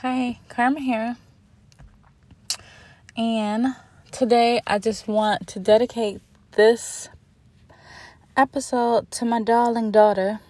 [0.00, 1.16] Hi, Karma here.
[3.16, 3.76] And
[4.10, 6.20] today I just want to dedicate
[6.52, 7.08] this
[8.36, 10.40] episode to my darling daughter.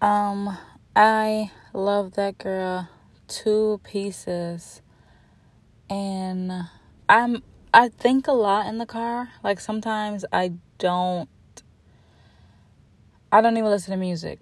[0.00, 0.56] Um,
[0.96, 2.88] I love that girl
[3.28, 4.80] to pieces.
[5.90, 6.50] And
[7.10, 7.42] I'm
[7.74, 9.28] I think a lot in the car.
[9.44, 11.28] Like sometimes I don't
[13.30, 14.38] I don't even listen to music.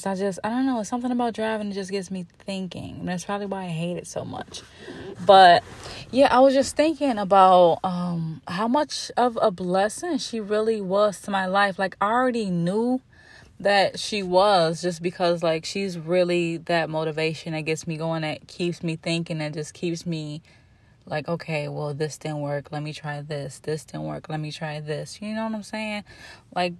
[0.00, 3.00] Cause I just I don't know, something about driving that just gets me thinking.
[3.00, 4.62] And that's probably why I hate it so much.
[5.26, 5.62] But
[6.10, 11.20] yeah, I was just thinking about um how much of a blessing she really was
[11.22, 11.78] to my life.
[11.78, 13.02] Like I already knew
[13.58, 18.46] that she was just because like she's really that motivation that gets me going that
[18.48, 20.40] keeps me thinking and just keeps me
[21.04, 24.50] like okay well this didn't work let me try this this didn't work let me
[24.50, 26.02] try this you know what i'm saying
[26.54, 26.72] like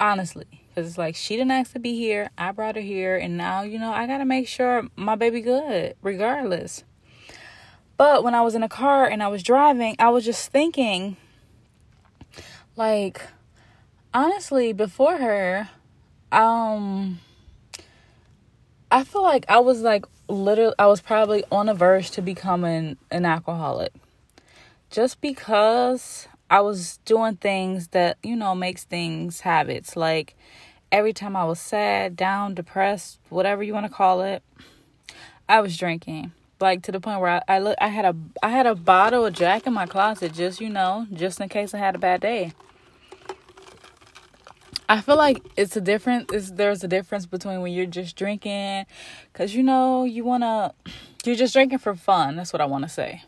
[0.00, 3.36] honestly because it's like she didn't ask to be here i brought her here and
[3.36, 6.84] now you know i gotta make sure my baby good regardless
[7.96, 11.16] but when i was in a car and i was driving i was just thinking
[12.76, 13.20] like
[14.12, 15.68] honestly before her
[16.32, 17.20] um
[18.94, 22.96] I feel like I was like literally I was probably on the verge to becoming
[23.10, 23.92] an alcoholic.
[24.88, 29.96] Just because I was doing things that, you know, makes things habits.
[29.96, 30.36] Like
[30.92, 34.40] every time I was sad, down, depressed, whatever you want to call it,
[35.48, 36.30] I was drinking.
[36.60, 39.26] Like to the point where I I, look, I had a I had a bottle
[39.26, 42.20] of Jack in my closet just, you know, just in case I had a bad
[42.20, 42.52] day.
[44.88, 46.32] I feel like it's a different.
[46.32, 48.86] It's, there's a difference between when you're just drinking,
[49.32, 50.72] cause you know you wanna,
[51.24, 52.36] you're just drinking for fun.
[52.36, 53.24] That's what I want to say.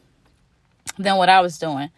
[0.97, 1.91] Than what I was doing.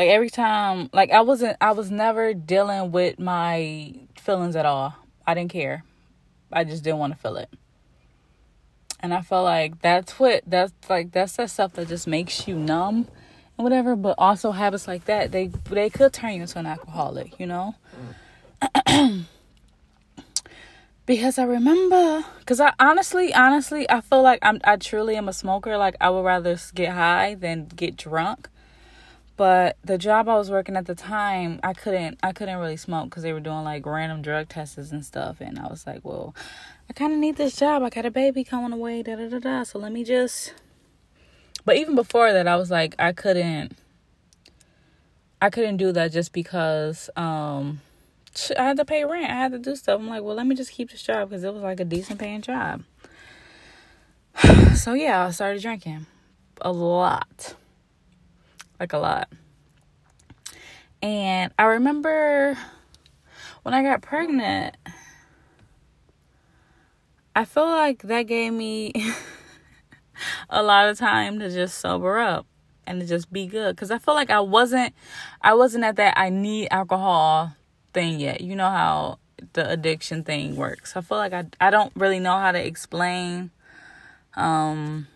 [0.00, 4.94] Like every time, like I wasn't, I was never dealing with my feelings at all.
[5.26, 5.84] I didn't care.
[6.50, 7.50] I just didn't want to feel it.
[9.00, 12.54] And I felt like that's what that's like that's that stuff that just makes you
[12.54, 13.08] numb
[13.58, 13.94] and whatever.
[13.94, 17.38] But also habits like that, they they could turn you into an alcoholic.
[17.38, 17.74] You know.
[18.86, 19.26] Mm
[21.04, 25.34] because I remember, because I honestly, honestly, I feel like I'm, I truly am a
[25.34, 25.76] smoker.
[25.76, 28.48] Like I would rather get high than get drunk.
[29.40, 33.08] But the job I was working at the time, I couldn't, I couldn't really smoke
[33.08, 35.40] because they were doing like random drug tests and stuff.
[35.40, 36.34] And I was like, well,
[36.90, 37.82] I kind of need this job.
[37.82, 39.62] I got a baby coming away, da da da da.
[39.62, 40.52] So let me just.
[41.64, 43.78] But even before that, I was like, I couldn't.
[45.40, 47.80] I couldn't do that just because um
[48.58, 49.30] I had to pay rent.
[49.30, 50.00] I had to do stuff.
[50.00, 52.20] I'm like, well, let me just keep this job because it was like a decent
[52.20, 52.82] paying job.
[54.74, 56.04] So yeah, I started drinking
[56.60, 57.54] a lot,
[58.80, 59.28] like a lot.
[61.02, 62.58] And I remember
[63.62, 64.76] when I got pregnant,
[67.36, 68.92] I feel like that gave me
[70.50, 72.46] a lot of time to just sober up
[72.86, 74.94] and to just be good cuz I feel like I wasn't
[75.40, 77.52] I wasn't at that I need alcohol
[77.92, 78.40] thing yet.
[78.40, 79.18] You know how
[79.52, 80.96] the addiction thing works.
[80.96, 83.50] I feel like I I don't really know how to explain
[84.34, 85.06] um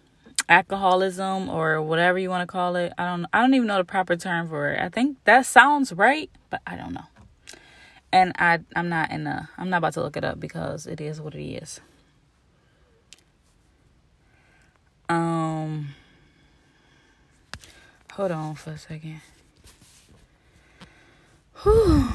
[0.48, 2.92] alcoholism or whatever you want to call it.
[2.98, 4.80] I don't I don't even know the proper term for it.
[4.80, 7.04] I think that sounds right, but I don't know.
[8.12, 11.00] And I I'm not in the I'm not about to look it up because it
[11.00, 11.80] is what it is.
[15.08, 15.88] Um
[18.12, 19.20] hold on for a second.
[21.62, 22.13] Whew.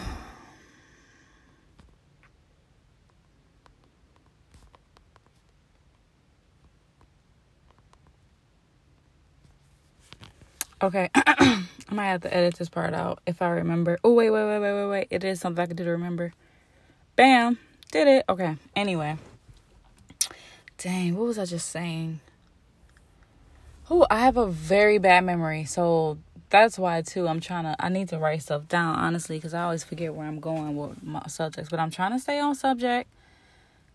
[10.81, 11.09] Okay.
[11.15, 13.97] I might have to edit this part out if I remember.
[14.03, 15.07] Oh, wait, wait, wait, wait, wait, wait.
[15.09, 16.33] It is something I can do to remember.
[17.15, 17.57] Bam.
[17.91, 18.25] Did it.
[18.29, 18.55] Okay.
[18.75, 19.17] Anyway.
[20.77, 22.21] Dang, what was I just saying?
[23.89, 25.65] Oh, I have a very bad memory.
[25.65, 26.19] So
[26.49, 29.63] that's why, too, I'm trying to, I need to write stuff down, honestly, because I
[29.63, 31.69] always forget where I'm going with my subjects.
[31.69, 33.09] But I'm trying to stay on subject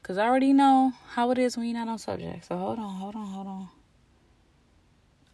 [0.02, 2.46] because I already know how it is when you're not on subject.
[2.46, 3.68] So hold on, hold on, hold on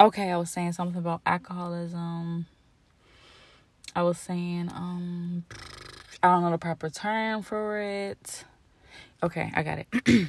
[0.00, 2.46] okay, I was saying something about alcoholism.
[3.94, 5.44] I was saying, um,
[6.22, 8.44] I don't know the proper term for it.
[9.22, 10.28] Okay, I got it.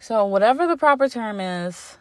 [0.00, 1.96] so whatever the proper term is,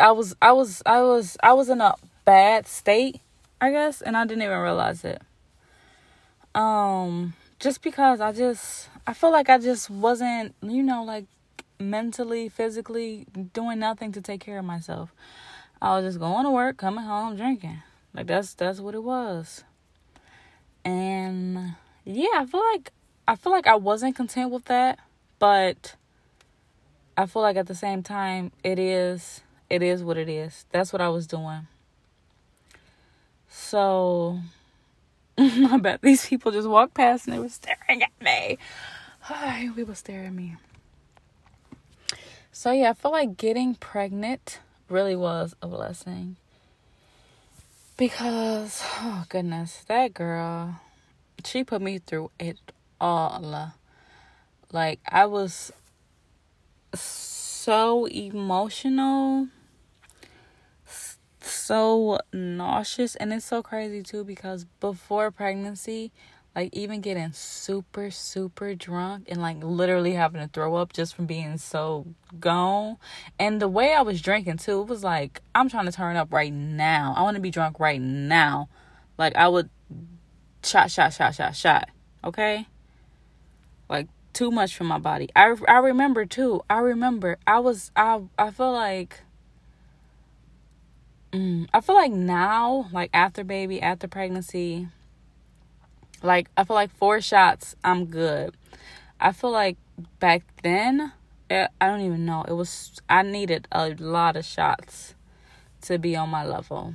[0.00, 3.20] I was I was I was I was in a bad state,
[3.60, 5.20] I guess, and I didn't even realize it.
[6.54, 11.24] Um, just because I just I feel like I just wasn't, you know, like
[11.78, 15.12] mentally, physically doing nothing to take care of myself.
[15.80, 17.82] I was just going to work, coming home, drinking.
[18.14, 19.64] Like that's that's what it was.
[20.84, 21.74] And
[22.04, 22.92] yeah, I feel like
[23.26, 24.98] I feel like I wasn't content with that,
[25.38, 25.96] but
[27.16, 30.66] I feel like at the same time, it is it is what it is.
[30.70, 31.66] That's what I was doing.
[33.48, 34.40] So
[35.38, 38.58] I bet these people just walked past and they were staring at me.
[39.20, 40.56] Hi, people stare at me.
[42.56, 46.36] So yeah, I feel like getting pregnant really was a blessing.
[47.96, 50.80] Because oh goodness, that girl,
[51.44, 52.56] she put me through it
[53.00, 53.74] all.
[54.70, 55.72] Like I was
[56.94, 59.48] so emotional,
[61.40, 66.12] so nauseous, and it's so crazy too because before pregnancy,
[66.54, 71.26] like even getting super super drunk and like literally having to throw up just from
[71.26, 72.06] being so
[72.38, 72.96] gone
[73.38, 76.32] and the way i was drinking too it was like i'm trying to turn up
[76.32, 78.68] right now i want to be drunk right now
[79.18, 79.68] like i would
[80.62, 81.88] shot shot shot shot shot
[82.22, 82.66] okay
[83.88, 85.30] like too much for my body.
[85.34, 86.60] I I remember too.
[86.68, 89.20] I remember I was I I feel like
[91.32, 94.88] mm, I feel like now, like after baby, after pregnancy,
[96.24, 98.56] like I feel like four shots, I'm good.
[99.20, 99.76] I feel like
[100.18, 101.12] back then,
[101.50, 102.44] eh, I don't even know.
[102.48, 105.14] It was I needed a lot of shots
[105.82, 106.94] to be on my level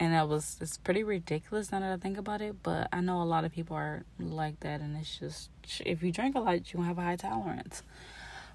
[0.00, 2.62] and it was it's pretty ridiculous now that I think about it.
[2.62, 5.50] But I know a lot of people are like that, and it's just
[5.84, 7.82] if you drink a lot, you have a high tolerance.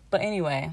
[0.10, 0.71] But anyway,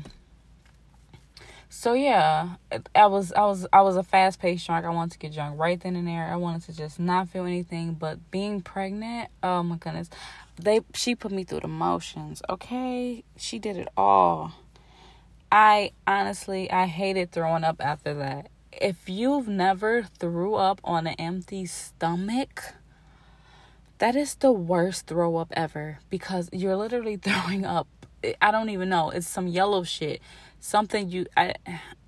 [1.71, 2.57] so yeah,
[2.95, 4.85] I was I was I was a fast paced drunk.
[4.85, 6.27] I wanted to get drunk right then and there.
[6.27, 7.95] I wanted to just not feel anything.
[7.95, 10.11] But being pregnant, oh my goodness,
[10.61, 12.43] they she put me through the motions.
[12.51, 14.53] Okay, she did it all.
[15.51, 21.15] I honestly I hated throwing up after that if you've never threw up on an
[21.19, 22.75] empty stomach,
[23.99, 27.89] that is the worst throw up ever because you're literally throwing up.
[28.41, 29.11] I don't even know.
[29.11, 30.21] It's some yellow shit.
[30.61, 31.55] Something you I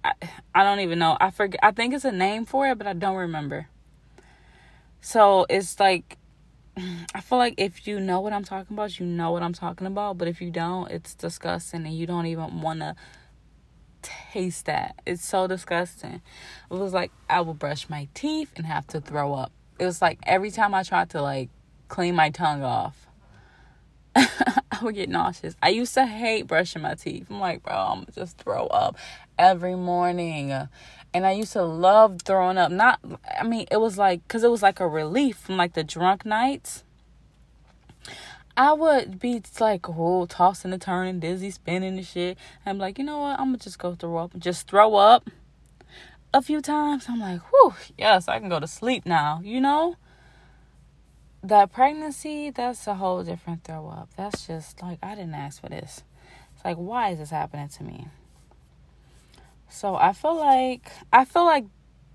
[0.04, 0.12] I,
[0.54, 1.16] I don't even know.
[1.20, 1.60] I forget.
[1.62, 3.69] I think it's a name for it, but I don't remember.
[5.00, 6.19] So it's like
[7.14, 9.87] I feel like if you know what I'm talking about, you know what I'm talking
[9.87, 10.19] about.
[10.19, 12.94] But if you don't, it's disgusting and you don't even want to
[14.02, 14.96] taste that.
[15.06, 16.22] It's so disgusting.
[16.70, 19.52] It was like I would brush my teeth and have to throw up.
[19.78, 21.50] It was like every time I tried to like
[21.88, 23.06] clean my tongue off,
[24.82, 25.55] I would get nauseous.
[25.62, 27.26] I used to hate brushing my teeth.
[27.31, 28.96] I'm like, bro, I'm just throw up
[29.38, 30.52] every morning.
[31.14, 32.73] And I used to love throwing up.
[32.73, 33.00] Not,
[33.38, 36.25] I mean, it was like, because it was like a relief from like the drunk
[36.25, 36.84] nights
[38.56, 42.37] I would be like, oh, tossing and turning, dizzy, spinning and shit.
[42.67, 43.40] I'm like, you know what?
[43.40, 45.31] I'm gonna just go throw up, just throw up
[46.34, 47.06] a few times.
[47.08, 49.40] I'm like, whew, yes, I can go to sleep now.
[49.43, 49.96] You know,
[51.43, 54.11] that pregnancy, that's a whole different throw up.
[54.17, 56.03] That's just like I didn't ask for this.
[56.55, 58.09] It's like, why is this happening to me?
[59.69, 61.65] So I feel like I feel like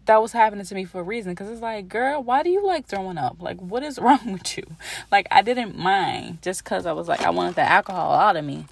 [0.08, 2.66] that was happening to me for a reason because it's like girl why do you
[2.66, 4.64] like throwing up like what is wrong with you
[5.12, 8.46] like i didn't mind just because i was like i wanted the alcohol out of
[8.46, 8.66] me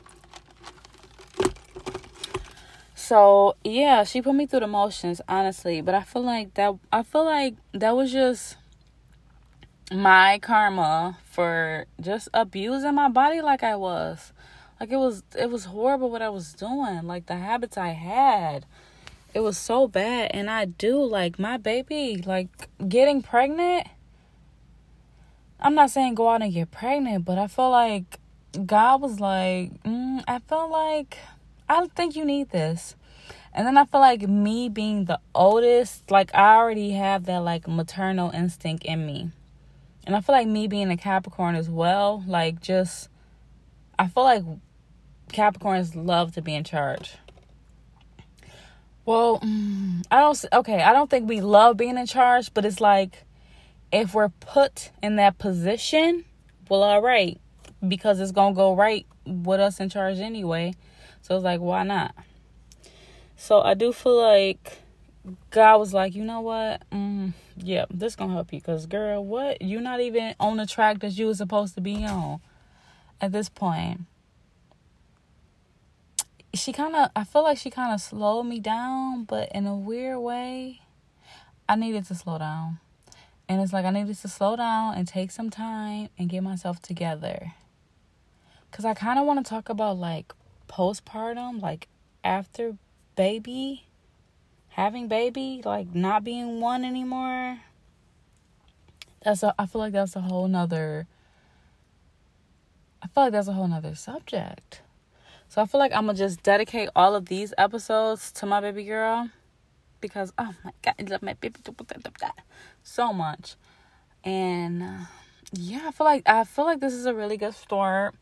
[2.95, 7.03] so yeah she put me through the motions honestly but i feel like that i
[7.03, 8.55] feel like that was just
[9.91, 14.33] my karma for just abusing my body like i was.
[14.79, 17.03] Like it was it was horrible what i was doing.
[17.03, 18.65] Like the habits i had.
[19.33, 20.31] It was so bad.
[20.33, 23.87] And i do like my baby like getting pregnant
[25.59, 28.19] i'm not saying go out and get pregnant but i feel like
[28.65, 31.17] god was like mm, i feel like
[31.69, 32.95] i think you need this.
[33.53, 37.67] And then i feel like me being the oldest like i already have that like
[37.67, 39.31] maternal instinct in me
[40.05, 43.09] and i feel like me being a capricorn as well like just
[43.97, 44.43] i feel like
[45.29, 47.17] capricorns love to be in charge
[49.05, 50.45] well, mm, I don't.
[50.51, 53.23] Okay, I don't think we love being in charge, but it's like
[53.91, 56.25] if we're put in that position,
[56.69, 57.39] well, all right,
[57.87, 60.73] because it's gonna go right with us in charge anyway.
[61.21, 62.15] So it's like, why not?
[63.35, 64.79] So I do feel like
[65.51, 66.83] God was like, you know what?
[66.91, 69.61] Mm, yeah, this gonna help you, cause girl, what?
[69.61, 72.41] You're not even on the track that you were supposed to be on
[73.21, 74.01] at this point
[76.55, 79.75] she kind of, I feel like she kind of slowed me down, but in a
[79.75, 80.81] weird way,
[81.67, 82.79] I needed to slow down.
[83.47, 86.81] And it's like I needed to slow down and take some time and get myself
[86.81, 87.53] together.
[88.71, 90.33] Because I kind of want to talk about like
[90.67, 91.87] postpartum, like
[92.23, 92.77] after
[93.15, 93.85] baby,
[94.75, 97.59] having baby, like not being one anymore.
[99.23, 101.07] That's a, I feel like that's a whole nother,
[103.01, 104.81] I feel like that's a whole nother subject.
[105.47, 108.83] So I feel like I'm gonna just dedicate all of these episodes to my baby
[108.83, 109.29] girl
[110.01, 111.57] because oh my god, I love my baby
[112.83, 113.55] so much.
[114.25, 115.05] And uh,
[115.53, 118.13] yeah, I feel like I feel like this is a really good start.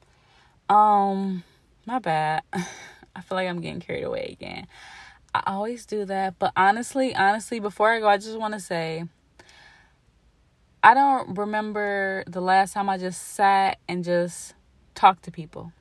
[0.69, 1.43] Um,
[1.88, 2.43] my bad.
[3.15, 4.67] I feel like I'm getting carried away again.
[5.36, 9.06] I always do that, but honestly, honestly, before I go, I just want to say
[10.84, 14.54] I don't remember the last time I just sat and just
[14.96, 15.72] talked to people.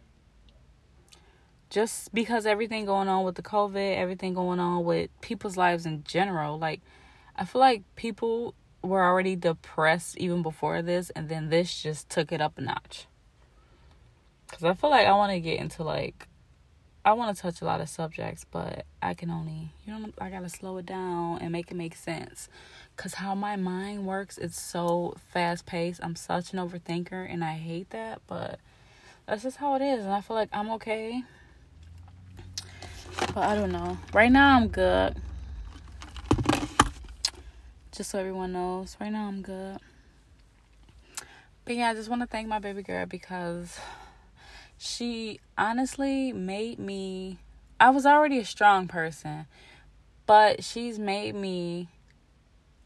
[1.70, 6.04] Just because everything going on with the COVID, everything going on with people's lives in
[6.04, 6.80] general, like
[7.34, 12.30] I feel like people were already depressed even before this, and then this just took
[12.30, 13.06] it up a notch.
[14.52, 16.28] Cause I feel like I want to get into like
[17.04, 20.30] I want to touch a lot of subjects, but I can only, you know, I
[20.30, 22.48] got to slow it down and make it make sense.
[22.96, 26.00] Because how my mind works, it's so fast paced.
[26.04, 28.60] I'm such an overthinker and I hate that, but
[29.26, 30.04] that's just how it is.
[30.04, 31.24] And I feel like I'm okay.
[33.34, 33.98] But I don't know.
[34.12, 35.16] Right now, I'm good.
[37.90, 39.78] Just so everyone knows, right now, I'm good.
[41.64, 43.78] But yeah, I just want to thank my baby girl because
[44.82, 47.38] she honestly made me
[47.78, 49.46] I was already a strong person,
[50.26, 51.88] but she's made me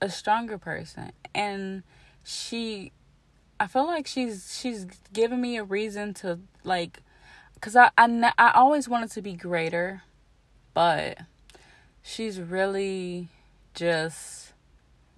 [0.02, 1.84] a stronger person and
[2.22, 2.92] she
[3.58, 7.00] I feel like she's she's given me a reason to like
[7.62, 10.02] cuz I, I I always wanted to be greater,
[10.74, 11.20] but
[12.02, 13.28] she's really
[13.72, 14.52] just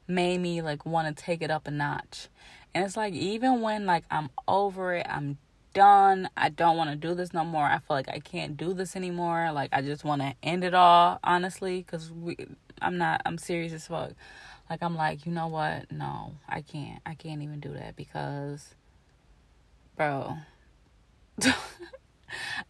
[0.06, 2.28] made me like want to take it up a notch.
[2.72, 5.38] And it's like even when like I'm over it, I'm
[5.78, 6.28] done.
[6.36, 7.64] I don't want to do this no more.
[7.64, 9.52] I feel like I can't do this anymore.
[9.52, 12.36] Like I just want to end it all, honestly, cuz we
[12.82, 14.10] I'm not I'm serious as fuck.
[14.68, 15.92] Like I'm like, you know what?
[15.92, 17.00] No, I can't.
[17.06, 18.74] I can't even do that because
[19.96, 20.38] bro.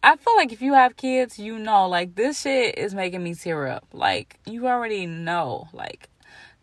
[0.03, 3.33] I feel like if you have kids, you know, like this shit is making me
[3.33, 3.87] tear up.
[3.91, 6.09] Like you already know, like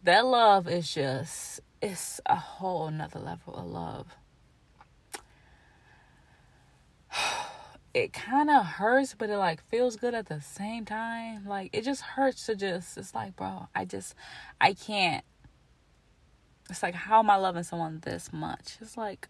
[0.04, 4.16] that love is just it's a whole nother level of love.
[7.96, 11.46] It kind of hurts, but it like feels good at the same time.
[11.46, 14.14] Like it just hurts to just, it's like, bro, I just,
[14.60, 15.24] I can't.
[16.68, 18.76] It's like, how am I loving someone this much?
[18.82, 19.28] It's like,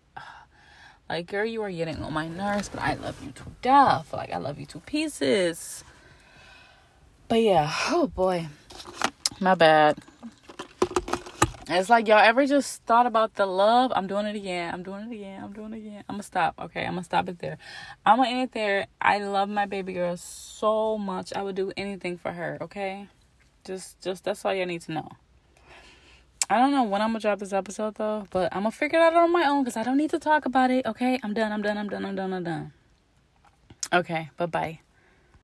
[1.08, 4.12] like, girl, you are getting on my nerves, but I love you to death.
[4.12, 5.84] Like, I love you to pieces.
[7.28, 8.48] But yeah, oh boy,
[9.38, 9.98] my bad.
[11.68, 13.92] It's like y'all ever just thought about the love?
[13.94, 14.72] I'm doing it again.
[14.72, 15.42] I'm doing it again.
[15.42, 16.04] I'm doing it again.
[16.08, 16.54] I'm gonna stop.
[16.60, 17.58] Okay, I'm gonna stop it there.
[18.04, 18.86] I'm gonna end it there.
[19.00, 21.32] I love my baby girl so much.
[21.34, 22.58] I would do anything for her.
[22.60, 23.08] Okay,
[23.64, 25.08] just just that's all y'all need to know.
[26.48, 29.02] I don't know when I'm gonna drop this episode though, but I'm gonna figure it
[29.02, 30.86] out on my own because I don't need to talk about it.
[30.86, 31.50] Okay, I'm done.
[31.50, 31.78] I'm done.
[31.78, 32.04] I'm done.
[32.04, 32.32] I'm done.
[32.32, 32.72] I'm done.
[33.92, 34.85] Okay, bye bye.